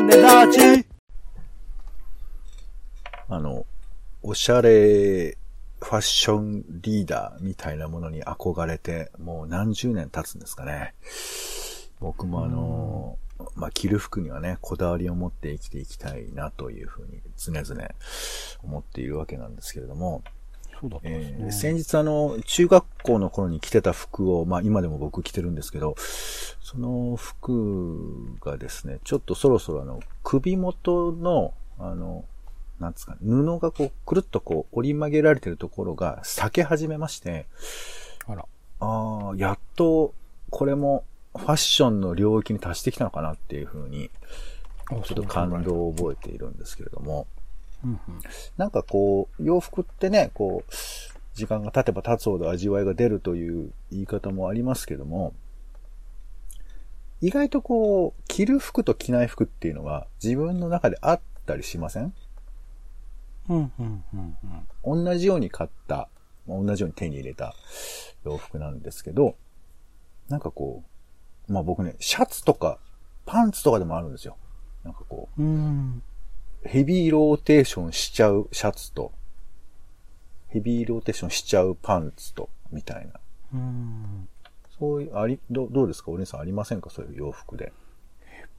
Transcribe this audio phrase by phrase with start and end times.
[0.00, 0.86] 種立ち
[3.28, 3.66] あの、
[4.22, 5.36] おしゃれ
[5.80, 10.94] ファッションリーダーみたいなものに憧れて、もう何十年経つんですかね。
[12.00, 13.18] 僕もあの、
[13.56, 17.88] まあ、着る服にはね、こだわりを持って生きていきたいなというふうに常々
[18.62, 20.22] 思っているわけなんですけれども、
[20.80, 21.36] そうだったんですね。
[21.40, 32.24] えー先日あの、中学校の頃に着てた服を、まあ今でも僕着てるんですけど、その服がですね、ちょっとそろそろあの、首元の、あの、
[32.78, 37.46] なんですかね、布がこう、くるっとこう、折り曲げられてるところが裂け始めまして、
[38.26, 38.46] あら。
[38.80, 40.14] ああ、やっと、
[40.50, 41.04] これも、
[41.36, 44.10] ファッションの領域に達してきたのかなっていうふうに、
[44.88, 47.26] ちょっと感動を覚えているんですけれども、
[47.84, 48.00] うんうん。
[48.56, 50.72] なんかこう、洋服ってね、こう、
[51.34, 55.34] 時間が経てば経つほど味わいが出るという言い方もありますけども、
[57.20, 62.12] 意外とこう、着る服と着ない服っていうのは自分の中であったりしません？
[63.48, 64.36] うんうんうん
[64.86, 65.04] うん。
[65.04, 66.08] 同じように買った、
[66.46, 67.54] まあ同じように手に入れた
[68.24, 69.36] 洋服なんですけど、
[70.28, 70.84] なんかこ
[71.48, 72.78] う、まあ僕ね、シャツとか
[73.26, 74.36] パンツとかでもあるんですよ。
[74.84, 76.02] なんかこう、うん。
[76.64, 79.12] ヘビーローテーションしちゃうシャツと、
[80.48, 83.12] ヘビーローテーションしちゃうパンツと、みたいな。
[83.54, 84.28] うん。
[84.78, 86.10] そういう、あり、どうどうですか？
[86.10, 86.90] お姉さんありませんか？
[86.90, 87.72] そういう洋服で。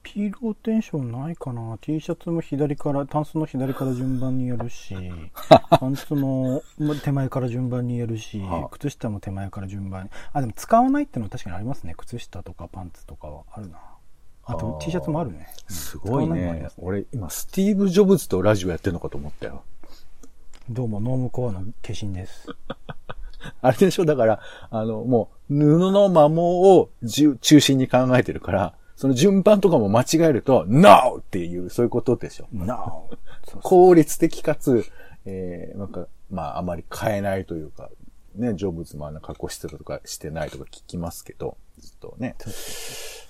[0.01, 4.95] ピーローテンションないかな ?T シャツも左から、タンスの左から順番にやるし、
[5.69, 10.09] パンツもま手前から順番にやるしはあ、靴下も手前から順番に。
[10.31, 11.95] あ、でも使わないってのは確かにありますね。
[11.97, 13.77] 靴下とかパンツとかはあるな。
[14.49, 15.47] あと T シャツもあるね。
[15.53, 16.67] うんすごいね。
[16.77, 19.61] 俺、今、スティーブ・ジョブズとラジオやってるのかと思ったよ。
[20.67, 21.65] どうも、ノームコアの化
[22.01, 22.47] 身です。
[23.61, 24.05] あれでしょ？
[24.05, 24.39] だから、
[24.71, 26.89] あの、もう、布の摩耗を
[27.39, 31.19] 中心に考えてるから、その順番とかも間違えると、NO!
[31.19, 32.47] っていう、そういうことでしょ。
[32.51, 33.11] No!
[33.61, 34.85] 効率的かつ、
[35.25, 37.91] えー、なんか、まあ、あまり変えないというか、
[38.33, 42.35] ね、ジョブズもあんな格好してたとかしてないとか聞きますけど、ずっとね。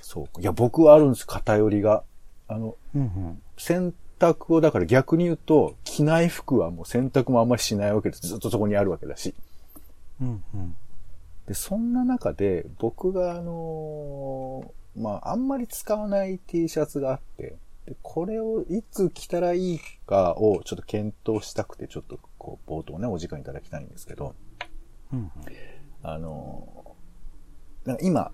[0.09, 0.41] そう。
[0.41, 2.03] いや、僕はあるんです、偏りが。
[2.47, 3.41] あの、うんうん。
[3.59, 8.25] 洗濯を、だから逆に言うと、着ない服はもう洗濯もあんまりしないわけです。
[8.25, 9.35] ずっとそこにあるわけだし。
[10.19, 10.75] うんうん。
[11.45, 24.33] で、そんな中で、僕があのーまあ、あんまり使わない T シャツがあって、で、これをいつ着たらいいかをちょっと検討したくて、ちょっとこう、冒頭ね、お時間いただきたいんですけど、
[25.13, 25.31] うんうん。
[26.01, 28.31] あのーなんか今、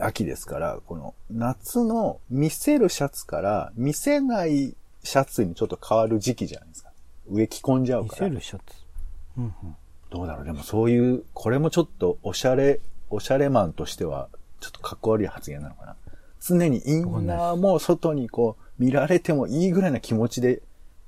[0.00, 6.90] 秋ですから、この夏の見せるシャツから見せないシャツにちょっと変わる時期じゃないですか。
[7.28, 8.28] 上着込んじゃう見から。
[8.28, 8.62] せるシャツ。
[9.38, 9.76] うんうん。
[10.10, 14.28] どうだろうでもそういう、これもちょっとおしゃれ、おしゃれマンとしては、
[14.60, 15.96] ちょっとかっこ悪い発言なのかな。
[16.40, 20.62] 常にインナーも外にこう、見られてもいいぐらいな気持ちで、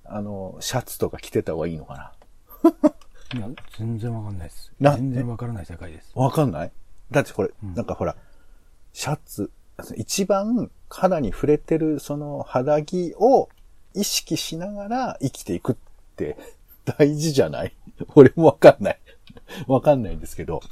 [0.05, 2.13] あの、シャツとか着てた方がいいのか
[3.35, 4.73] いや、全然わかんないです。
[4.79, 6.13] な全然わからない世界です。
[6.15, 6.73] なわかんない？
[7.11, 8.17] だってこれ、うんなんかほら、
[8.95, 9.51] シャツ、
[9.97, 13.51] 一番肌に触れてるその肌着を
[13.93, 15.77] 意識しながら生きていくっ
[16.17, 16.37] て
[16.99, 17.75] 大事じゃない？
[18.15, 19.01] 俺もわかんない。
[19.67, 20.63] わかんないんですけど。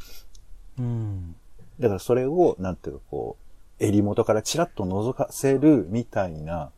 [0.79, 1.35] うん。
[1.81, 3.37] だからそれを、なんていうかこ
[3.81, 6.71] う、襟元からチラッと覗かせるみたいな、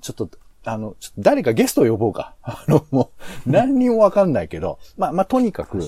[0.00, 0.30] ちょっと、
[0.64, 2.34] あの、ちょっと誰かゲストを呼ぼうか。
[2.42, 3.10] あの、も
[3.46, 5.84] う、何にもわかんないけど、まあ、まあ、とにかく、ね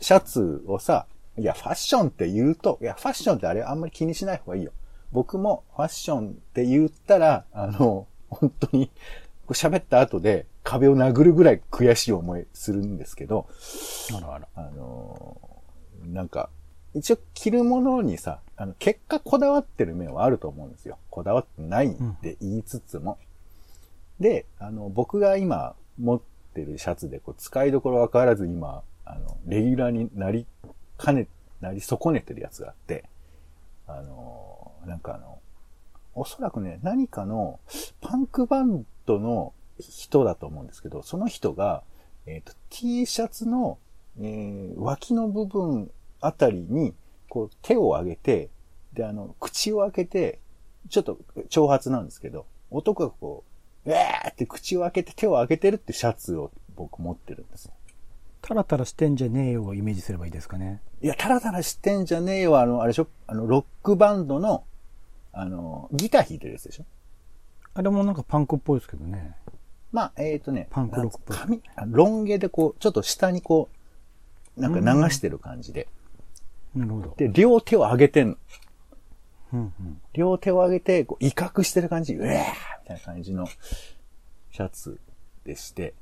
[0.00, 1.06] シャツをさ、
[1.36, 4.72] いや、ファッションって言うと、いや、ファッションってあれあんまり気にしない方がいいよ。
[5.12, 8.88] 僕もファッションって言ったら、あの、本当に、
[9.46, 13.46] こう喋った後で壁を殴るぐらい悔しい思いするんですけど、
[14.16, 14.48] あらあら。
[14.54, 15.54] あのー
[16.06, 16.50] なんか、
[16.94, 20.98] 一応着るものにさ、あの、結果こだわってる面はあると思うんですよ。
[21.10, 21.90] こだわってないっ
[22.20, 23.18] て言いつつも。
[24.20, 26.20] で、あの、僕が今持っ
[26.54, 30.46] てるシャツで、こう、使いどころわからず今、あの、レギュラーになり
[30.96, 31.28] かね、
[31.60, 33.04] なり損ねてるやつがあって、
[33.86, 35.38] あのなんかあの、
[36.14, 37.58] おそらくね、何かの
[38.00, 41.82] パンクバンドの人だと思うんですけど、その人が、
[42.26, 43.78] えっ、と、T シャツの、
[44.20, 45.90] えー脇の部分
[46.20, 46.94] あたりに、
[47.28, 48.48] こう、手を上げて、
[48.92, 50.38] で、あの、口を開けて、
[50.88, 51.18] ちょっと
[51.48, 53.44] 長髪なんですけど、男がこ
[53.84, 57.72] う、えーって口を開けて手を上げてるってシャツを僕持ってるんですよ。
[58.46, 60.82] タラタラしてんじゃねえよをイメージすればいいですかね。
[61.00, 63.06] いや、タラタラしてんじゃねえよ、あの、あれでしょ？
[63.26, 64.64] あの、ロックバンドの、
[65.32, 66.84] あの、ギター弾いてるやつでしょ？
[67.72, 69.34] あれもなんかパンクっぽいですけどね。
[69.92, 73.70] まあ、えっ、とね、パンクロックっぽい髪、あロン毛でこう、ちょっと下にこ
[74.58, 75.88] う、なんか流してる感じで。
[76.74, 77.14] なるほど。
[77.16, 78.36] で、両手を上げてんの。
[79.54, 80.00] うんうん。
[80.12, 82.38] 両手を上げて、こう威嚇してる感じ、うえー
[82.82, 85.00] みたいな感じのシャツ
[85.46, 85.94] でして。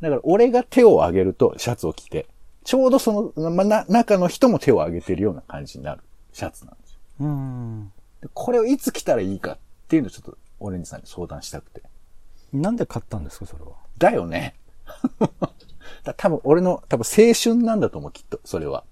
[0.00, 2.26] だから俺が手を上げるとシャツを着て、
[2.64, 6.02] ちょうどその、ま、な、中の人も手を上げてるような感じになる
[6.32, 6.98] シャツなんですよ。
[7.20, 7.92] うん。
[8.20, 9.58] でこれをいつ着たらいいかっ
[9.88, 11.82] ていうのをちょっとオレンジさんに相談したくて。
[12.52, 13.72] なんで買ったんですか、それは？
[13.98, 14.54] だよね。
[16.04, 18.84] だ多分俺の、多分青春なんだと思う、きっと、それは。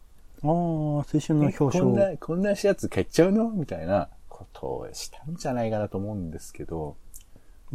[0.42, 1.80] ああ、青春の表彰。
[1.82, 3.50] こんな、こんなシャツ買っちゃうの？
[3.50, 6.96] みたいなことをしたんじゃないかなと思うんですけど、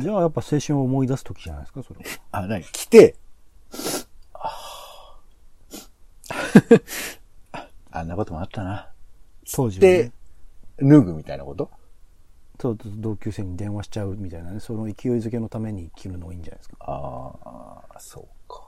[0.02, 2.06] じゃあやっぱ青春を思い出す時じゃないですか、それは。
[2.32, 3.16] あ、なに、着て、
[4.34, 5.20] あ
[7.92, 8.90] あんなこともあったな。
[9.54, 10.12] 当時は、ね
[10.80, 11.70] で。、脱ぐみたいなこと？
[12.60, 16.76] そう、同級生に電話しちゃうみたいなね、その勢いづけのために着るのがいいんじゃないですか。
[16.82, 18.64] ああ、そうか。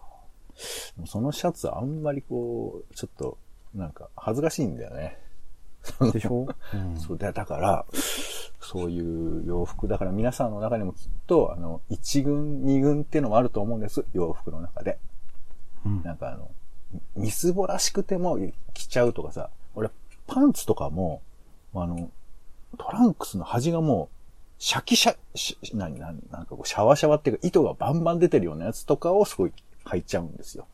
[1.06, 3.38] そのシャツあんまりこう、ちょっと、
[3.74, 5.20] なんか恥ずかしいんだよね。
[6.12, 7.86] でしょ、うん、 そうだ、だから、
[8.66, 14.06] そういう洋服、だから皆さんの中にもきっと、あの、1軍、2軍っていうのもあると思うんです。
[14.14, 14.98] 洋服の中で。
[15.86, 16.50] うんなんかあの、
[17.16, 18.38] みみすぼらしくても
[18.74, 19.90] 着ちゃうとかさ、俺、
[20.28, 21.22] パンツとかも、
[21.74, 22.10] あの、
[22.78, 24.16] トランクスの端がもう、
[24.60, 29.54] シャキシャ、し何、何、なんかこう、シャワシャワっていうか、糸がバンバン出てるようなやつとかをすごい
[29.86, 30.68] 履いちゃうんですよ。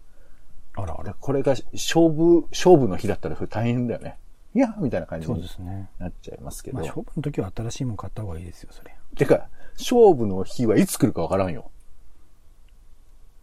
[0.76, 1.16] あらあら。
[1.20, 4.18] これが勝負、勝負の日だったらそれ大変だよね。
[4.56, 5.90] いやみたいな感じにですね。
[6.00, 6.78] なっちゃいますけど。
[6.78, 8.96] まあ、勝負の時は新しいもん買った方がいいですよ、それ。
[9.16, 9.48] てか、
[9.78, 11.72] 勝負の日はいつ来るかわからんよ。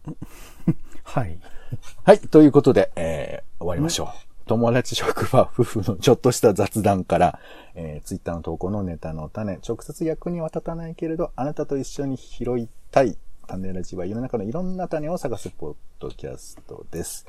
[1.03, 1.39] はい。
[2.03, 2.19] はい。
[2.19, 4.07] ということで、えー、終わりましょう。
[4.47, 7.39] 友達職場夫婦のちょっとした雑談から、
[7.75, 13.17] えー、ツイッターの投稿のネタの種、直接役には立たないけれど、あなたと一緒に拾いたい
[13.47, 17.25] 種ラジは世の中のいろんな種を探すポッドキャストです。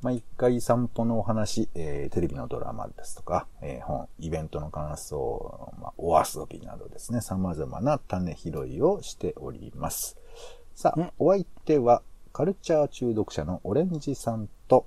[0.00, 10.16] 毎回散歩のお話、えーテレビのドラマですとか、えー本、イベントの感想、まあ、お遊びなどですね、様々な種拾いをしております。
[10.74, 12.02] さあ、お相手は、
[12.32, 14.86] カルチャー中毒者のオレンジさんと、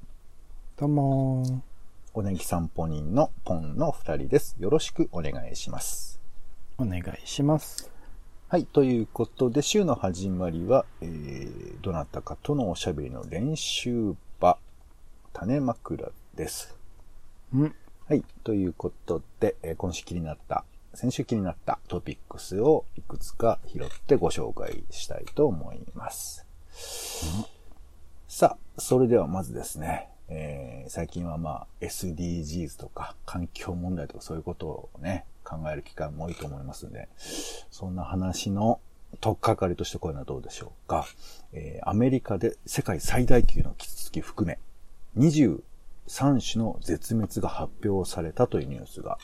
[0.77, 1.59] どうもー
[2.13, 4.55] おネギ散歩人のポンの二人です。
[4.59, 6.21] よろしくお願いします。
[6.77, 7.91] お願いします。
[8.47, 8.65] はい。
[8.65, 14.15] ということで、週の始まりは、えー、どなたかとのおしゃべりの練習場、
[15.33, 16.75] 種枕です。
[17.53, 17.75] うん。
[18.07, 18.23] はい。
[18.43, 20.63] ということで、えー今週気になった、
[20.93, 26.45] 先週気になったトピックスをいくつか拾ってご紹介したいと思います。
[28.27, 37.07] さあ、それではまずですね、えー最近はまあ SDGs とか環境問題とかそういうことをね、考える機会も多いと思いますんで、
[37.69, 38.79] そんな話の
[39.19, 41.05] とっかかりとしてこういうのはどうでしょうか。
[41.53, 44.59] えーアメリカで世界最大級のキツツキ含め、
[45.17, 45.61] 23
[46.53, 49.17] 種の絶滅が発表されたというニュースが、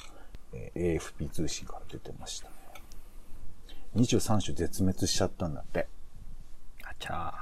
[0.53, 2.53] えー AFP 通信から出てましたね。
[3.95, 5.87] 23種絶滅しちゃったんだって。
[6.83, 7.33] あちゃ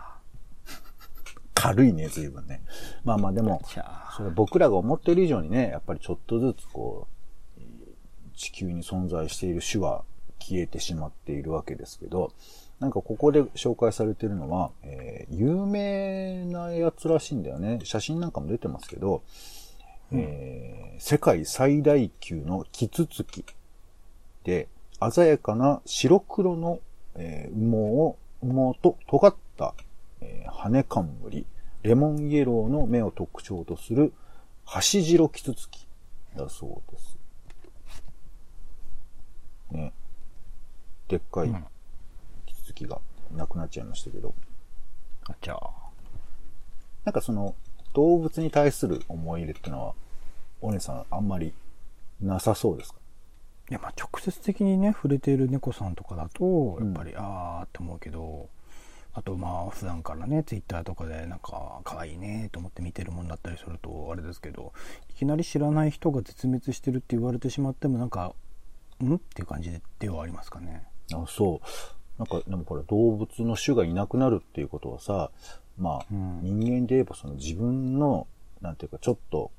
[1.54, 2.62] 軽いね、随分ね。
[3.04, 3.62] まあまあでも
[4.16, 7.08] それ僕らが思っている以上にね、やっぱりちょっとずつこ
[7.58, 7.76] う、えー
[8.36, 10.04] 地球に存在している種は
[10.40, 12.34] 消えてしまっているわけですけど、
[12.80, 17.80] なんかここで紹介されているのは、えー有名なやつらしいんだよね。
[17.84, 19.24] 写真なんかも出てますけど、
[20.12, 23.44] えー世界最大級のキツツキ
[24.44, 24.68] で、
[25.12, 26.80] 鮮やかな白黒の、
[27.16, 29.74] えー羽毛を、羽毛と尖った、
[30.22, 31.46] えー羽冠、
[31.84, 34.14] レモンイエローの目を特徴とする、
[34.66, 35.88] ハシジロキツツキ
[36.36, 37.18] だそうです。
[39.72, 39.94] ね。
[41.08, 41.54] でっかい
[42.84, 43.00] うんキツツキが
[43.36, 44.36] なくなっちゃいましたけど、
[45.30, 45.58] あちゃー
[47.06, 47.56] なんかその、
[47.94, 49.94] 動物に対する思い入れってのは、
[50.62, 51.54] お姉さんあんまり
[52.22, 53.00] なさそうですか？
[53.70, 56.86] いや、まあ直接的にね、触れている猫さんとかだと、うん。
[56.88, 58.50] やっぱり、あーって思うけど、
[59.14, 64.74] あとまあ普段からね、ツイッターとかでなんか可愛いねと思って見てるもんだったりするとあれですけど、
[65.10, 68.34] いきなり知らない人が絶滅してるって言われてしまってもなんか、
[69.02, 69.16] ん？
[69.16, 70.84] っていう感じではありますかね。
[71.14, 71.68] あ、そう。
[72.18, 75.32] なんか、でもこれ動物の種がいなくなるっていうことはさ、
[75.78, 78.28] まあ、うん人間で言えばその自分の、
[78.62, 79.52] なんていうかちょっと、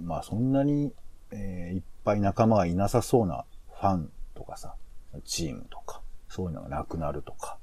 [0.00, 0.92] まあそんなに、
[1.30, 3.44] えーいっぱい仲間がいなさそうな
[3.78, 4.74] ファンとかさ、
[5.24, 7.58] チームとか、そういうのがなくなるとか、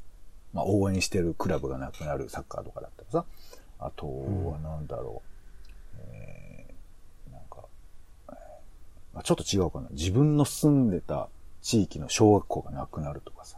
[0.53, 3.25] まあ応援してるクラブがなくなるサッカーとかだったらさ、
[3.79, 5.21] あとはなんだろ
[5.95, 7.65] う、えーなんか、
[8.29, 8.35] えー
[9.13, 9.89] まあ、ちょっと違うかな。
[9.91, 11.27] 自分の住んでた
[11.61, 13.57] 地域の小学校がなくなるとかさ。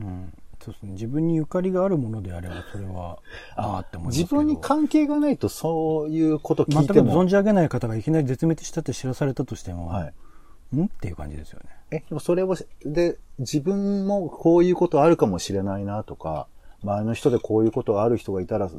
[0.00, 0.32] うん。
[0.60, 0.92] そうですね。
[0.92, 3.18] 自分にゆかりがあるものであれば、それは、
[3.56, 4.18] ああって思います。
[4.18, 7.22] 自分に関係がないとそういうこと聞全くいても。
[7.22, 10.10] 存じ上げない方がいきなり絶滅したって知らされたとしても、は
[10.72, 10.76] い。
[10.76, 10.86] ん？
[10.86, 11.70] っていう感じですよね。
[11.90, 16.48] え、でもそれを、で、自分もこういうことあるかもしれないなとか、
[16.82, 18.70] 周りの人でこういうことがある人がいたら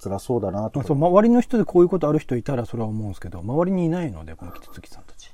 [0.00, 0.86] 辛そうだなとか。
[0.86, 5.32] そう、周りの人でこういうことある人いたらそれは思うんですけど、周りにいないので、このキツツキさんたち。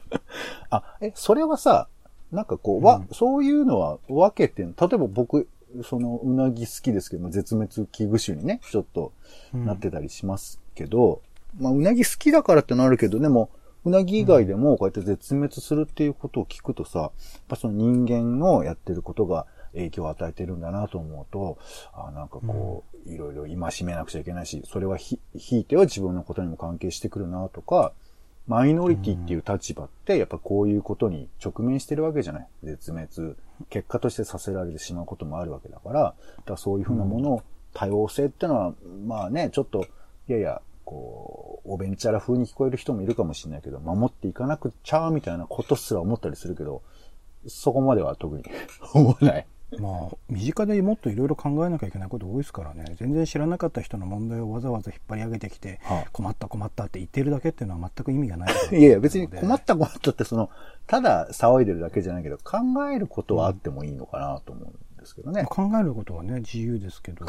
[0.70, 1.88] あ、え、それはさ、
[2.32, 5.48] なんかこう、わ、そういうのは分けてん、例えば僕、
[5.84, 9.12] その、うなぎ好きですけど、絶滅危惧種にね、ちょっと
[9.52, 11.22] なってたりしますけど、
[11.58, 13.50] まあ、うなぎ好きだからってのあるけど、でも、
[13.84, 17.10] うなぎ以外でもこうやって絶滅するっていうことを聞くとさ、やっ
[17.48, 21.58] ぱその人間のやってることが影響を与えてるんだなと思うと、
[21.92, 27.92] あなんかこう、いろいろ戒めなくちゃいけないし、それはひ、ひいては自分のことにも関係してくるなとか、
[28.46, 32.48] マイノリティっていう立場って、やっぱこういうことに直面してるわけじゃない。
[32.64, 33.36] 絶滅。
[33.70, 37.42] 結果としてさせられてしまうこともあるわけだから、だからそういうふうなものを、
[37.74, 38.74] 多様性ってのは、
[39.06, 39.86] まあね、ちょっと、
[40.28, 46.82] いやいや、こう、おべんちゃら風に聞こえる人もいるかもしれないけど、守っていかなくちゃみたいなことすら思ったりするけど、
[47.46, 48.44] そこまでは特に
[48.94, 49.46] 思わない。
[49.78, 52.84] まあ、身近でもっといろいろ考えなきゃいけないこと多いですからね。
[52.98, 60.50] 全然知らなかった人の問題をわざわざ引っ張り上げてきて、はあ、困った困ったって言ってるだけっていうのは全く意味がないいやいや別に困った困ったってその
[60.86, 62.58] ただ騒いでるだけじゃないけど考
[62.90, 67.26] えることはあってもいいのかなと思うんですけどね、うん、考えることはね自由ですけど。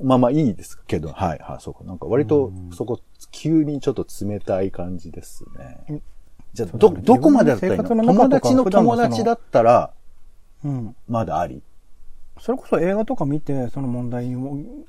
[0.00, 1.84] まあまあいいですけどはいはいそうか。
[1.84, 5.44] なんか割とそこ急にちょっと冷たい感じです
[5.88, 6.02] ね、
[6.52, 8.04] じゃあどどこまでだったらいいの？
[8.04, 9.92] 友達の友達だったら
[10.64, 11.62] うん、まだあり。
[12.38, 14.84] それこそ映画とか見て、その問題に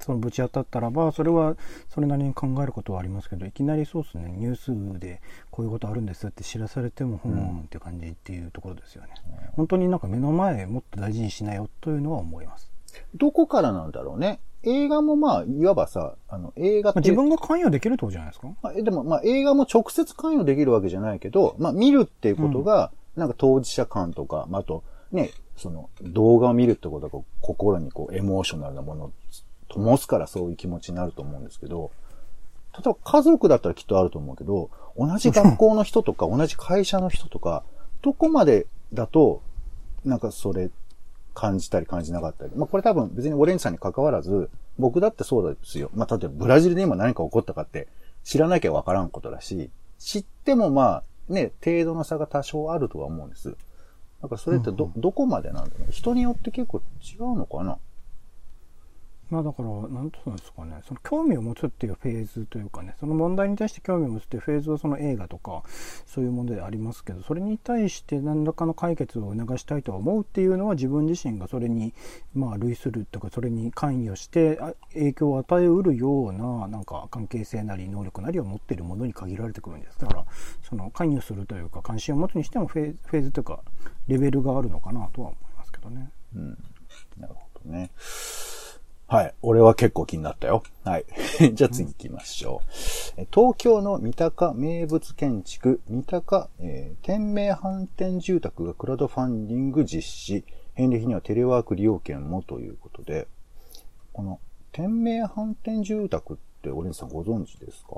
[0.00, 1.56] そのぶち当たったらば、それは
[1.88, 9.08] それなりに考えることはありますけど、いきなりそうですね、ニュースでこういうことあるんですって知らされても、ふ、うん、って感じっていうところですよね。
[9.26, 12.70] うん、本当になんか目の前もっと大事にしなよというのは思います。
[13.16, 14.40] どこからなんだろうね。
[14.62, 17.00] 映画もまあ、いわばさ、あの、映画って。
[17.00, 24.82] 自分が関与できるってことじゃないですか、まあ、でもまあ、映画も直接関与できるわけじゃないけど、まあ、見るっていうことが、なんか当事者感とか、まあ、あと、
[25.14, 29.12] ね、その動画を見るってことはこう心にこうエモーショナルなものを
[29.68, 31.92] 灯すからそういう気持ちになると思うんですけど、
[32.74, 37.62] 例えば家族だったらきっとあると思うけど、同じ学校の人とか同じ会社の人とか、
[38.02, 39.40] どこまでだと、
[40.04, 40.70] なんかそれ
[41.32, 42.52] 感じたり感じなかったり。
[42.56, 45.90] まあこれ多分別にオレンジさんに関わらず、僕だってそうですよ。
[45.94, 47.86] まあ例えばブラジルで今何か起こったかって
[48.24, 53.56] 知らなきゃわからんことだし、知ってもまあね、程度の差が多少あるとは思うんです。
[54.24, 55.92] だからそれってど、どこまでなんだろう。
[55.92, 57.76] 人によって結構違うのかな
[59.34, 65.64] まあだから、なんとうんですかね、その興味を持つっていうフェーズというかね、その問題に対して興味を持つっていうフェーズはその映画とか、
[66.06, 71.94] そういうものでありますけど、それに対して何らかの解決を促したいと思うっていうのは自分自身がそれに、
[72.32, 74.56] まあ類するとか、それに関与して
[74.92, 79.98] 影響を与えうるような、なんか関係性なり能力なりを持っているものに限られてくるんです。
[79.98, 80.24] だから、
[80.62, 83.64] その関与するというか、関心を持つにしてもフェーズというか、
[84.06, 86.12] レベルがあるのかなとは思いますけどね。
[86.36, 86.58] うん。
[87.18, 87.90] なるほどね。
[89.14, 89.34] はい。
[89.42, 90.62] 俺は結構気になったよ。
[90.82, 91.04] はい。
[91.54, 92.62] じゃあ次行きましょ
[93.16, 93.20] う。
[93.20, 100.44] うん、東京の三鷹名物建築、三鷹、えー、天明反転住宅がクラウドファンディング実施。
[100.74, 103.28] 返礼品にはテレワーク利用券もということで、
[104.12, 104.40] この
[104.72, 107.94] 天明反転住宅ってオレンジさんご存知ですか？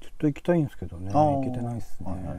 [0.00, 1.10] ちょっと行きたいんですけどね。
[1.12, 2.10] 行けてないですね。
[2.10, 2.38] はいはい、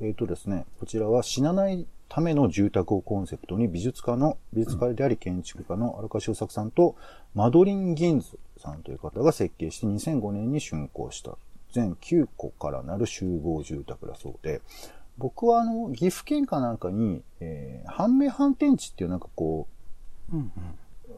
[0.00, 6.96] えっ、ー、とですね、こちらは死なないための住宅をコンセプトに美術家の、美術家であり建築家の荒川修作さんと
[7.34, 11.36] マドリン・ギンズさんという方が設計して2005年に竣工した
[11.72, 14.60] 全9個からなる集合住宅だそうで、
[15.18, 19.66] 僕はあの、岐阜県かなんかに、えー、半目反転地っていうなんかこ
[20.32, 20.52] う、うん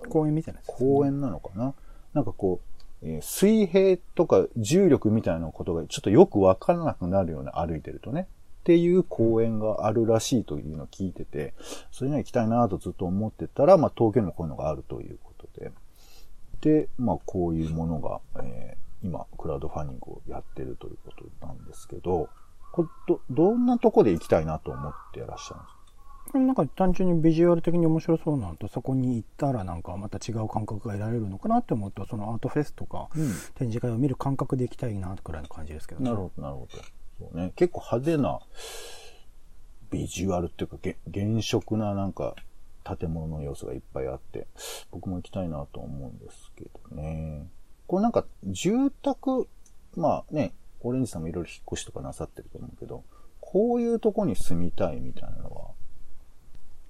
[0.02, 1.74] うん、公園みたいな、ね、公園なのかな？
[2.14, 8.28] なんかこう、え、水平とか重力みたいなことがちょっとよくわからなくなるような歩いてるとね。
[8.60, 11.54] っていう公園があるらしいというのを聞いてて、
[11.92, 15.70] それには行きたいなとずっと思ってたら、まあ東京にもこういうのがあるということで。
[16.62, 22.28] で、まあこういうものが、えー、今、クラウドファンディングをやってるということなんですけど、
[22.72, 25.75] こど、どんなとこで行きたいなと思ってらっしゃるんです
[26.32, 33.08] かなんか単純にビジュアル的に面白そうなのとそこに行ったらなんかまた違う感覚が得られるのかなって思うとそのアートフェスとか
[33.54, 36.10] 展示会を見る感覚で行きたいなくらいの感じですけどね。
[36.10, 36.78] なるほど、なるほど。
[37.18, 37.52] そうね。
[37.56, 38.40] 結構派手な
[39.90, 40.78] ビジュアルっていうか
[41.12, 42.34] 原色ななんか
[42.84, 44.46] 建物の要素がいっぱいあって、
[44.90, 47.48] 僕も行きたいなと思うんですけどね。
[47.86, 49.48] これなんか住宅、
[49.96, 53.04] まあね、オレンジさんもいろいろ引っ越しとかなさってると思うけど、
[53.40, 55.55] こういうとこに住みたいみたいなのは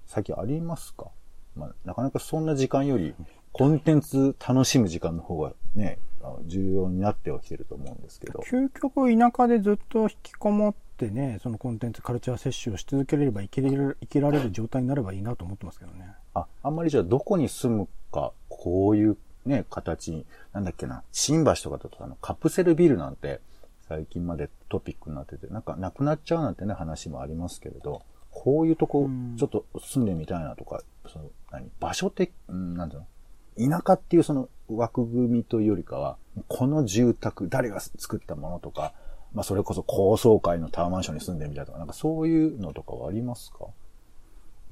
[0.06, 1.06] 最近ありますか？
[1.54, 3.14] まあ、なかなかそんな時間より、
[3.52, 5.98] コンテンツ楽しむ時間の方がね、
[6.46, 8.40] 重要になってはきてると思うんですけど。
[8.40, 16.10] 究極田舎でずっと引きこもってね、そのコンテンツ、カルチャー摂取をし続けれれば生きれる生きられる状態になればいいなと思ってますけどね。
[16.34, 23.40] あ、あんまりじゃあどこに住むか、こういうね、形に、なんだっけな、新橋とかだとあのカプセルビルなんて
[23.88, 28.02] 最近までトピックになってて、なんかなくなっちゃうなんてね話もありますけれど、
[28.38, 33.78] こういうとこちょっと住んでみたいなとか、その、何、場所的、うんなんていうの？
[33.78, 38.92] 田舎っていうその枠組みというよりかは、この住宅、誰が作ったものとか、
[39.32, 43.66] まあそれこそ高層階のタワーマンションに住んでみたいとか、なんかそういうのとかはありますか？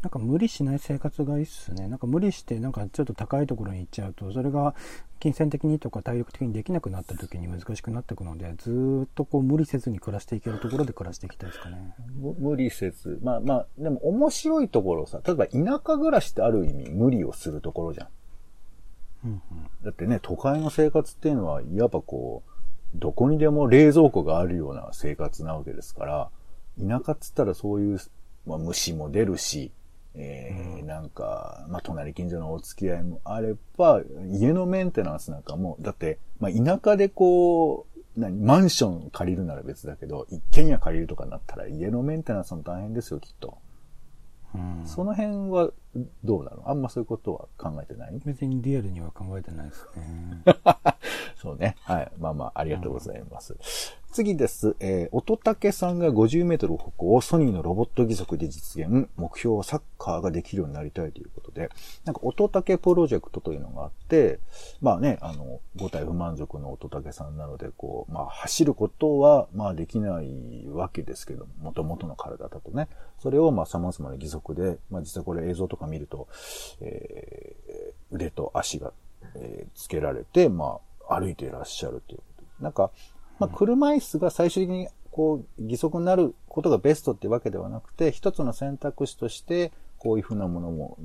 [0.05, 1.89] なんか無理しない生活がいいっすね。
[1.89, 4.75] なんか無理してなんかちょっと高いところに行っちゃうと、それが
[5.19, 11.95] 金銭的にとか体力的にできなくなった時に難しくなっていくので、ずっとこう無理せずに暮らしていけるところで暮らしていきたいですかね。
[12.39, 13.19] 無理せず。
[13.23, 18.09] まあまあ、でも面白いところさ、例えば田舎暮らしってある意味無理をするところじゃん。
[19.25, 19.41] うんうん、
[19.83, 26.31] だってね、都会の生活っていうのは、いわばこう、どこにでも冷蔵庫があるような生活なわけですから、
[26.79, 27.99] 田舎っつったらそういう、
[28.45, 29.73] まあ、虫も出るし、
[30.15, 43.59] えー、うん、なんか、まあ、隣近所のお付き合いもあれば、家のメンテナンスなんかも、だって、まあ、田舎でこう、何、マンション借りるなら別だけど、一軒家借りるとかになったら家のメンテナンスも大変ですよ、きっと。
[44.55, 45.71] うん、その辺は
[46.23, 46.63] どうなの？
[46.71, 48.21] あんまそういうことは考えてない？
[48.25, 50.43] 別にリアルには考えてないですね。
[51.35, 51.75] そうね。
[51.81, 52.13] はい。
[52.21, 53.57] まあまあ、ありがとうございます。
[54.15, 54.77] 次です。
[54.79, 59.09] えー、乙武さんが50メートル歩行をソニーのロボット義足で実現。
[59.17, 61.69] 目標はサッカーができるようになりたいということで、
[62.05, 64.39] なんか乙武プロジェクトというのがあって、
[64.81, 72.87] まあね、あの、五体不満足の乙武さんなので、こう、まあ走ることは、まあできないわけですけど、元々の体だとね。
[73.19, 76.29] それをまあ様々な義足で、まあ実際これ映像とか見ると、
[76.81, 78.93] えー、腕と足が、
[79.35, 80.79] えー、つけられて、ま
[81.09, 82.63] あ、歩いていらっしゃるということ。
[82.63, 82.93] なんか、
[83.39, 90.99] まあ、車椅子が最終的に、こう、義足になることがベストってわけではなくて、一つの選択肢として、こういうふうなものも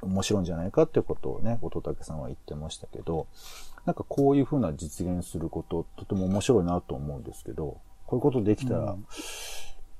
[0.00, 3.26] 面白いんじゃないかっていうことをね、乙武さんは言ってましたけど、
[3.84, 7.76] なんかこういうふうな実現すること、とても面白いなと思うんですけど、
[8.06, 9.06] こういうことできたら、うん、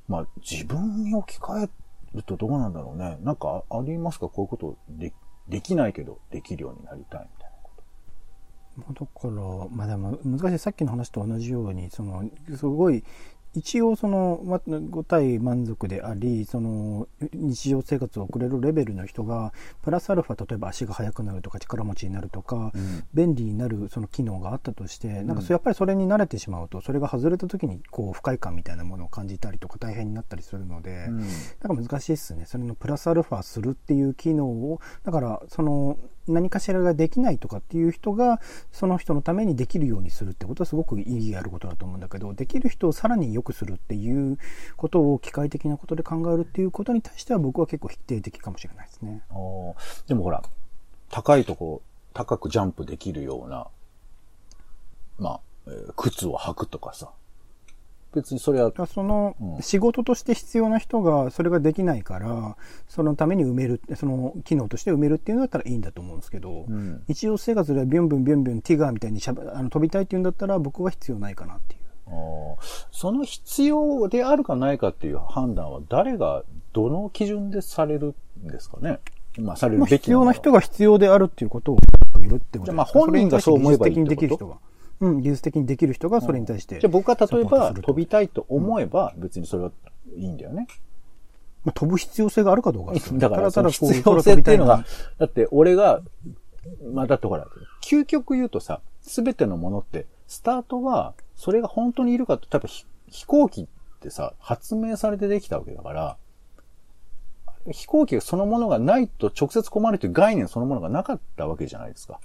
[0.09, 1.71] まあ自分に置き換え
[2.15, 3.19] るとどうなんだろうね。
[3.23, 4.29] なんかありますか？
[4.29, 5.13] こういうことで
[5.49, 7.44] できないけどできるようになりたいみたいな。
[8.79, 9.31] だから、
[9.71, 10.59] まあでも難しい。
[10.59, 13.05] さっきの話と同じように、その、すごい
[13.55, 32.47] 一応その、ま、5体満足であり、その、日常生活を送れるレベルの人が、プラスアルファ、例えば足が速くなるとか力持ちになるとか、うん、便利になるその機能があったとして、なんかやっぱりそれに慣れてしまうと、それが外れた時にこう不快感みたいなものを感じたりとか大変になったりするので、うん、なんか難しいですね。
[32.47, 38.41] それのプラスアルファするっていう機能を、だからその、何かしらができないとかっていう人が
[38.73, 44.39] その人のためにできるようにするってことはすごく意義あることだと思うんだけどできる人をさらに良くするっていう
[44.77, 49.23] ことを機械的なことで考えるっていうことに対しては僕は結構否定的かもしれないですね。
[50.07, 50.43] でもほら
[51.11, 51.83] 高いとこ
[52.13, 53.67] 高くジャンプできるような
[55.19, 57.11] まあ、え、靴を履くとかさ
[58.15, 58.73] 別にそれは。
[58.87, 62.57] その、仕事として必要な人がそれができないから、
[62.89, 71.81] そのために埋める、その機能として埋めるっていうのだったらいいんだと思うんですけど、うん、日常生活でビュンビュンビュンビュンティガーみたいにしゃあの飛びたいっていうんだったら僕は必要ないかなっていう。
[72.93, 79.01] その必要であるかないかっていう判断は誰がどの基準でされるんですかね？
[79.39, 81.79] まあ、されるべき必要な人が必要であるっていうことを
[82.21, 82.73] 言るってことですか？
[82.75, 84.59] まあ本人がそう思えばいいってこと？
[85.05, 89.73] うん、技術的にできる人がそれに対して、うん、じゃあ僕が例えば飛びたいと思えば、別にそれは
[90.17, 90.67] いいんだよね。
[91.65, 94.85] まあ、飛ぶ必要性があるかどうか だから、ただ必要性っていうのが、
[95.19, 96.01] だって俺が、
[96.93, 97.47] まあだってほら、
[97.83, 102.69] 究極言うとさ、すべてのものって、スタートは、それが本当にいるかと、多分
[103.09, 103.67] 飛行機っ
[104.01, 106.17] てさ、発明されてできたわけだから、
[107.73, 112.21] 飛行機そのものがないと直接困るという概念そのものがなかったわけじゃないですか。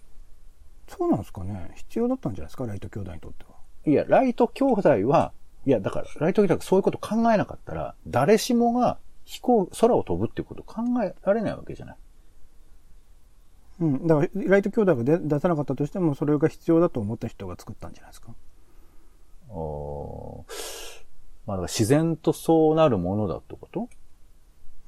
[0.89, 1.71] そうなんですかね。
[1.75, 3.51] 必要だったんじゃないですか、ライト兄弟にとっては。
[3.85, 5.31] いや、ライト兄弟は、
[5.65, 11.97] いや、だから、ライト兄弟がそういうこと考えなかったら、誰しもが飛行、空を飛ぶっていうこと考えられないわけじゃない。
[13.81, 14.07] うん。
[14.07, 18.33] だから、ライト兄弟が出出さなかったとしても、それが必要だと思った人が作ったんじゃないですか？
[19.51, 20.45] お
[21.45, 23.89] まあ、だから自然とそうなるものだってこと？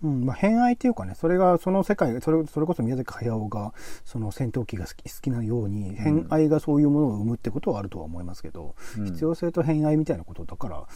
[0.04, 10.88] うん、まあ、偏愛っていうかね、それが、その世界、それ、それこそ宮崎駿が、その戦闘機が好き好きなように、偏愛がそういうものを生むってことはあるとは思いますけど、うん、必要性と偏愛みたいなことだから、ま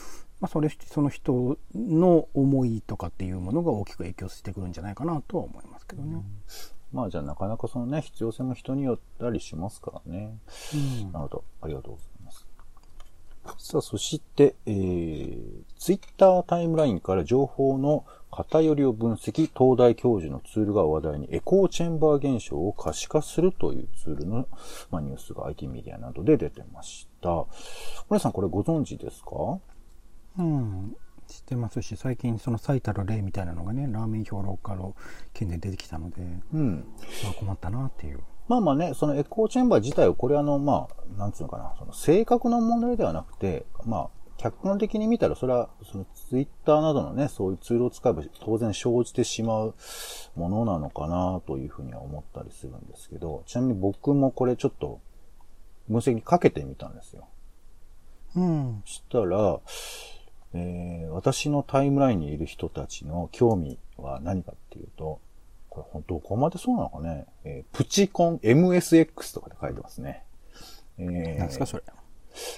[0.41, 6.15] あ、それ、その人の思いとかっていうものが大きく影響してくるんじゃないかなとは思いますけどね。
[6.15, 10.37] うまあじゃあなかなかそのね、必要性も人によったりしますからね。
[10.73, 11.43] うんなるほど。
[11.61, 12.47] ありがとうございます。
[13.57, 24.47] さあ、そして、えー、ツイッタータイムラインから情報の偏りを分析、東大教授のツールが話題にエコーチェンバー現象を可視化するというツールの、
[24.91, 27.45] まあ、ニュースが IT メディアなどで出てました。
[28.09, 29.59] 皆さんこれご存知ですか？
[30.37, 34.95] うん、知ってますし最近その最たる例みたいなのがねラーメン評論家の
[35.33, 36.21] 件で出てきたので、
[36.53, 36.85] うん。
[37.23, 49.75] まあ、困ったなっていうまあまあね、そのエコーチェンバー自体を、これあの、まあ、なんつうのかな、その正確な問題ではなくて、まあ、客観的に見たら、それは、そのツイッターなどのね、そういうツールを使えば当然生じてしまう
[50.35, 54.99] ものなのかなというふうには思ったりするんですけど、ちなみに僕もこれちょっと、
[55.87, 57.27] 分析かけてみたんですよ。
[58.35, 59.59] うんそしたら、
[60.53, 65.21] えー私のタイムラインにいる人たちの興味は何かっていうと、
[65.69, 70.23] これ本当どこまでそうなのかね、えープチコン MSX とかで書いてますね。
[70.97, 71.93] えーなんですかそれや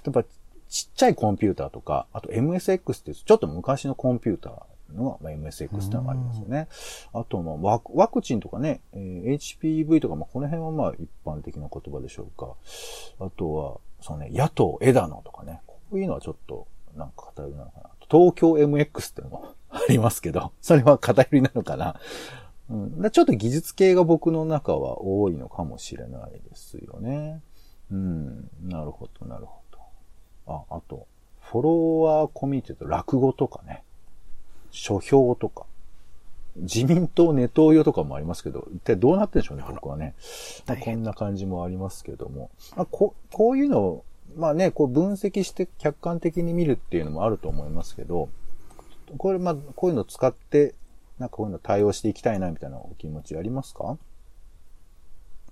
[0.09, 0.23] っぱ
[0.69, 6.67] ちっちゃいコンピューターとか、あと MSX ってちょっと昔のコンピューターの、まあ、MSX ってのがありますよね。
[7.13, 12.55] あと、まあワク、ワクチンとかね、えー HPV とか、まあ、この辺はまあ一般的な言葉でしょうか。
[13.19, 17.89] あとは、そのね、野党枝野とかね、こういうのはちょっと、なんか偏りなのかな。
[18.09, 21.99] 東京 MX ってのも ありますけど、それは偏りなのかな。
[22.69, 27.41] うん、でちょっと技術系が僕の中は多いのかもしれないですよね。
[27.91, 29.66] うん、なるほど、なるほど。
[30.47, 31.07] あ、あと、
[31.41, 33.83] フォロワーコミュニティと落語とかね、
[34.71, 35.65] 書評とか、
[36.57, 40.15] 自民党ネトウヨとかもありますけど、一体どうなってんでしょうね、僕はね。
[40.65, 42.49] まあ、こんな感じもありますけども。
[42.75, 44.05] まあ、ここういうのを、
[44.35, 48.29] まあね、こう分析して客観的に見るっていうのもあると思いますけど、
[49.17, 50.73] これ、まあ、こういうのを使って、
[51.19, 53.97] なんかこういうの対応していきたいな、みたいなお気持ちありますか？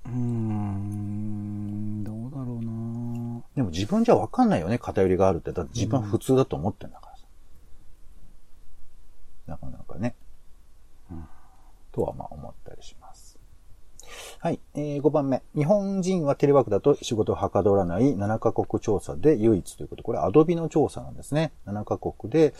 [0.05, 5.51] うーんどうだろうなでも自分じゃわかんないよね、偏りがあるって。
[5.51, 7.23] だって自分は普通だと思ってんだからさ。
[9.47, 10.15] なかなかね。
[11.11, 11.25] うん
[11.91, 13.39] とはまあ思ったりします。
[14.39, 14.59] はい。
[14.75, 15.41] えー、5番目。
[15.55, 20.03] 日本人はテレワークだと仕事をはかどらない7カ国調査で唯一ということ。
[20.03, 21.53] これアドビの調査なんですね。
[21.65, 22.53] 7カ国で、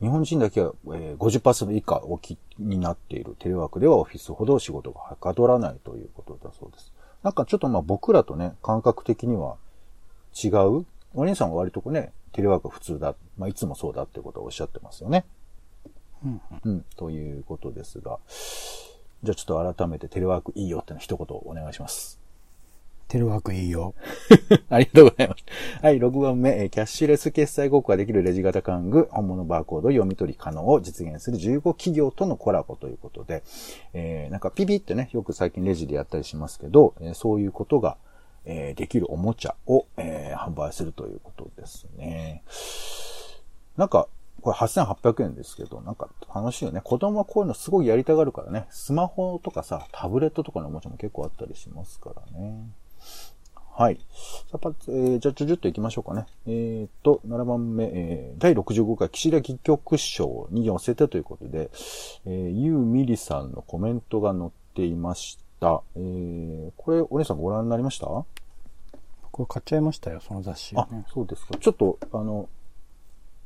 [0.00, 6.92] 日本人だけは、えー、50%以下置きになっているテレワークではオフィスほど仕事がはかどらないということだそうです。
[7.22, 9.56] なんかちょっとまあ僕らとね、感覚的には
[10.42, 13.14] 違うお兄さんは割とこうね、テレワークが普通だ。
[13.38, 15.24] まあ、いつもそうだってことをおっしゃってますよね。
[16.24, 16.84] うんうん。
[16.96, 18.18] ということですが。
[19.22, 22.23] じゃあちょっと改めてテレワークいいよっての一言お願いします。
[23.14, 23.94] テレワークいいよ
[24.68, 25.44] ありがとうございます。
[25.80, 33.44] はい、6番目、えキャッシュレス決済ごっこができるレジ型玩具、本物バーコード読み取り可能を実現する15企業とのコラボということで、
[33.92, 37.98] えーなんかピピってね、よく最近レジでやったりしますけど、えそういうことが、
[38.46, 42.42] えーできるおもちゃを、えー販売するということですね。
[43.76, 44.08] なんか、
[44.42, 46.80] これ8800円ですけど、なんか楽しいよね。
[46.82, 48.66] 子供はこういうのすごいやりたがるからね。
[48.70, 52.66] スマホとかさ、タブレットとかのおもちゃも結構あったりしますからね。
[53.76, 53.96] はい。
[53.96, 54.02] さ
[54.52, 56.26] あ、パッえーじゃあ、ちょちょっと行きましょうかね。
[56.46, 61.70] えーっと、7番目、えー第65回岸田戯曲賞に寄せてということで、
[62.24, 65.82] えー、ゆうみりさんのコメントが載っていました。
[65.96, 68.06] えー、これ、お姉さんご覧になりました？
[68.06, 68.26] こ
[69.40, 71.56] れ買っちゃいましたよその雑誌をあね、そうですか。
[71.58, 72.48] ちょっと、あの、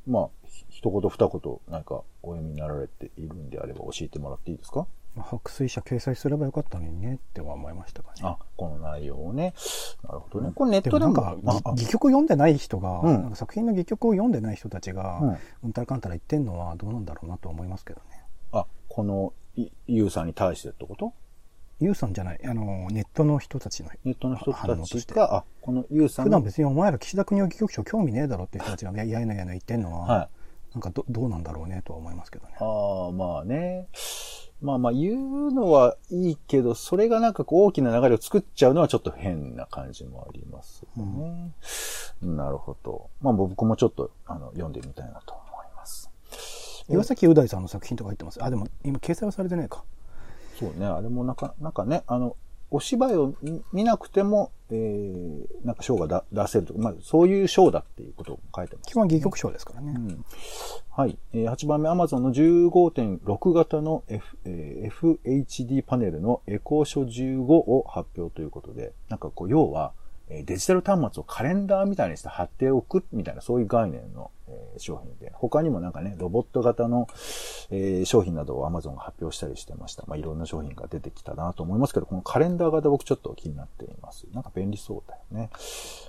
[0.06, 4.86] まあ、ひ一言二言、何かお読みになられているんであれば教えてもらっていいですか？
[5.16, 8.20] まあ白水社掲載すればよかったのにねっては思いましたかね。
[8.22, 9.54] あ、この内容をね。
[10.04, 10.52] なるほどね。
[10.54, 13.22] これネットでも、でもなんか、戯曲読んでない人が、うん。
[13.22, 15.38] なんか作品の戯曲を読んでない人たちが、うん。
[15.64, 18.22] うんたらかんたら言ってんのはどうなんだろうなと思いますけどね。
[18.52, 21.12] あ、この、いゆうさんに対してってこと？
[21.80, 25.06] ユウさんじゃないあのネットの人たちのネットの人反応として。
[25.06, 30.74] たちが、あ、このゆうさん普の段別にお前ら岸田国を戯曲賞興味ねえだろって人たちがややいのやいの言ってんのは、はい。
[30.74, 32.54] なんかどどうなんだろうねとは思いますけどね。
[32.58, 33.86] ああ、まあね。
[34.60, 41.52] まあまあ言うのはいいけど、それがなんかこう大きな流れを作っちゃうのはちょっと変な感じもありますよね。
[42.22, 43.10] なるほど。
[43.20, 46.10] まあ僕もちょっとあの読んでみたいなと思います。
[46.88, 48.42] 岩崎う大さんの作品とか入ってます？
[48.42, 49.84] あでも今掲載はされてねえか
[50.58, 52.34] そうね、あれもなんか、なんかね、あの、
[52.70, 58.92] お芝居を見見なくても、えー、なんか賞がだ出せるとか、まあそういう賞だっていうことを書いてます基。
[58.92, 60.24] 本は戯曲賞ですからね、うん
[60.90, 61.18] はい。
[61.32, 75.32] えー8番目、Amazon の15.6型の、F えー FHD パネルのエコー書15を発表ということで、なんかこう、要は、えーデジタル端末をカレンダーみたいにして貼っておくみたいな、そういう概念の、え商品で。
[75.34, 77.08] 他にもなんかね、ロボット型の、
[77.70, 80.04] え、商品などを Amazon が発表したりしてました。
[80.06, 84.26] まあ、いろんな商品が出てきたなと思いますけど、このカレンダー型僕ちょっと気になっています。
[84.32, 85.50] なんか便利そうだよね。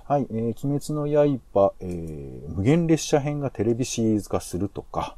[0.04, 1.06] はい、えー、鬼滅の
[1.52, 5.16] 刃、えー、無限列車編がテレビシリーズ化するとか、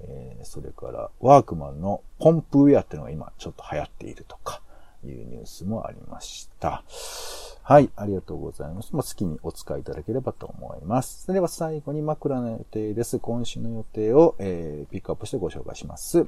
[0.00, 4.62] えー、それから、ワークマンのポンプウェアっていうのが今ちょっと流行っているとか、
[5.10, 6.82] いうニュースもありました。
[7.62, 8.94] はい、ありがとうございます。
[8.94, 11.24] まあ、好きにお使いいただければと思います。
[11.24, 13.18] それでは最後に枕の予定です。
[13.18, 16.26] 今週の予定を、えー、ピックアップしてご紹介します。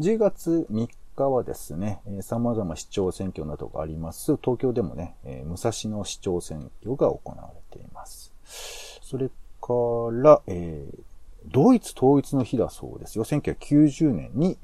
[0.00, 4.36] 10月3日はですね、えー、様々市長選挙などがあります。
[4.36, 8.32] 東京でもね、えー、武蔵野市長選挙が行われています。
[9.02, 9.74] それか
[10.22, 10.98] ら、えー、
[11.50, 13.24] ドイツ統一の日だそうですよ。
[13.24, 14.56] 1990年に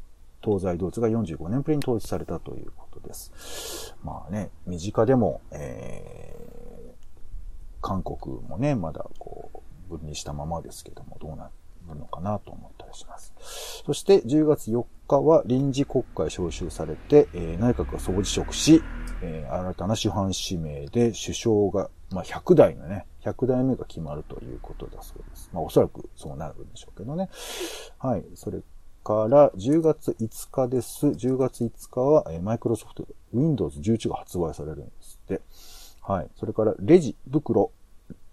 [0.43, 3.95] 東西ドイツが45年ぶりに統一されたということです。
[4.03, 7.07] まあね、身近でも、えー、
[7.81, 9.51] 韓国もね、まだこ
[9.89, 11.51] う、分離したままですけども、どうな
[11.89, 13.35] るのかなと思ったりします。
[13.85, 18.83] そして10月4日は臨時国会招集されて、えー、内閣が総辞職し、
[19.23, 25.51] えー、新たな主犯指名で首相が、まあ、100代のね、100代目が決まるということだそうです。
[25.53, 27.29] まあ、おそらくそうなるんでしょうけどね。
[27.99, 28.25] はい。
[28.35, 28.61] それ
[29.05, 31.07] から10月5日です。
[31.07, 35.43] 10月5日は、えー、マイクロソフト Windows 11が発売されるんですって。
[36.01, 36.29] はい。
[36.37, 37.71] それから、レジ袋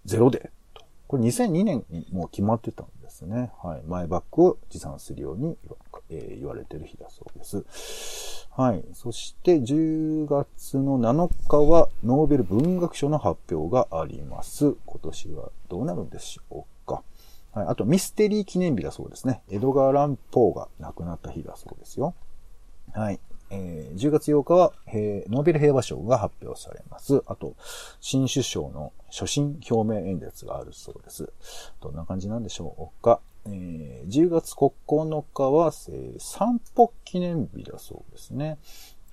[0.06, 0.82] 0でと。
[1.08, 3.52] これ2002年にもう決まってたんですね。
[3.62, 3.82] はい。
[3.86, 5.58] マイバッグを持参するように、
[6.08, 8.48] えー、言われてる日だそうです。
[8.50, 8.82] はい。
[8.94, 14.74] そして10月の7日はノーベル文学賞の発表があります。
[14.86, 16.71] 今年はどうなるんでしょう
[17.52, 17.66] はい。
[17.68, 19.42] あと、ミステリー記念日だそうですね。
[19.50, 22.14] エドガー・ランポーが亡くなった日だそうですよ。
[22.92, 23.20] はい。
[23.50, 27.22] えー、10月8日は、え、ノーベル平和賞が発表されます。
[27.26, 27.54] あと、
[28.00, 31.30] 新首相の初心表明演説があるそうです。
[31.82, 33.20] どんな感じなんでしょうか。
[33.44, 38.56] えー、10月9日は、えー、散歩記念日だそうですね。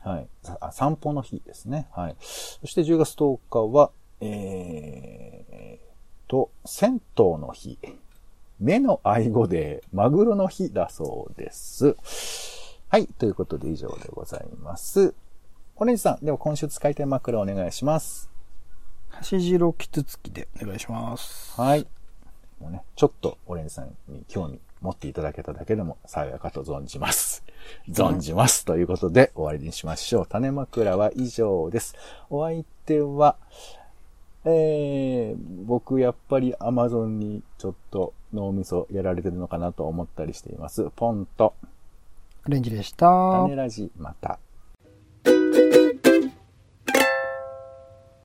[0.02, 0.28] はい。
[0.72, 1.88] 散歩の日ですね。
[1.92, 2.16] はい。
[2.22, 7.78] そして10月10日は、えー、と、銭湯の日。
[8.60, 11.96] 目の愛語でマグロの日だそうです。
[12.90, 13.08] はい。
[13.08, 15.14] ということで以上でございます。
[15.78, 18.30] オレンジさん、では今週使いたい枕お願いします。
[19.30, 21.60] 橋白キツツキでお願いします。
[21.60, 21.88] はい。
[22.60, 27.44] もうね、ちょっとオレンジさんに興味持っていただけただけでも幸いかと存じます。
[27.90, 28.66] 存じます。
[28.66, 30.28] ということで終わりにしましょう。
[30.28, 31.96] 種枕は以上です。
[32.30, 33.38] お相手は、
[34.44, 40.90] えー、僕やっぱり Amazon にちょっと脳みそやられてるのかなと思ったりしています。
[40.96, 41.54] ポンと。
[42.48, 43.08] オレンジでした。
[43.44, 44.40] 種ラジ、また。